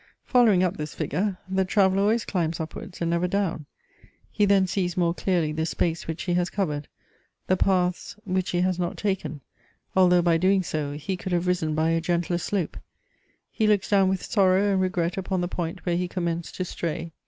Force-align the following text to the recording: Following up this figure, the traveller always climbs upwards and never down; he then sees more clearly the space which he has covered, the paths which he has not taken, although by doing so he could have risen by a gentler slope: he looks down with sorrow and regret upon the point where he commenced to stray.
Following 0.25 0.63
up 0.63 0.77
this 0.77 0.95
figure, 0.95 1.37
the 1.47 1.63
traveller 1.63 2.01
always 2.01 2.25
climbs 2.25 2.59
upwards 2.59 3.01
and 3.01 3.11
never 3.11 3.27
down; 3.27 3.67
he 4.31 4.45
then 4.45 4.65
sees 4.65 4.97
more 4.97 5.13
clearly 5.13 5.51
the 5.51 5.63
space 5.67 6.07
which 6.07 6.23
he 6.23 6.33
has 6.33 6.49
covered, 6.49 6.87
the 7.45 7.55
paths 7.55 8.15
which 8.23 8.49
he 8.49 8.61
has 8.61 8.79
not 8.79 8.97
taken, 8.97 9.41
although 9.95 10.23
by 10.23 10.37
doing 10.37 10.63
so 10.63 10.93
he 10.93 11.15
could 11.15 11.33
have 11.33 11.45
risen 11.45 11.75
by 11.75 11.91
a 11.91 12.01
gentler 12.01 12.39
slope: 12.39 12.77
he 13.51 13.67
looks 13.67 13.91
down 13.91 14.09
with 14.09 14.23
sorrow 14.23 14.71
and 14.73 14.81
regret 14.81 15.17
upon 15.17 15.39
the 15.39 15.47
point 15.47 15.85
where 15.85 15.95
he 15.95 16.07
commenced 16.07 16.55
to 16.55 16.65
stray. 16.65 17.11